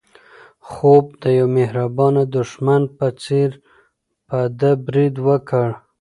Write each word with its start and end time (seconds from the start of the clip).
خوب 0.69 1.05
د 1.21 1.23
یو 1.39 1.47
مهربانه 1.57 2.23
دښمن 2.37 2.81
په 2.97 3.07
څېر 3.23 3.49
په 4.27 4.39
ده 4.59 4.71
برید 4.85 5.15
وکړ. 5.27 5.67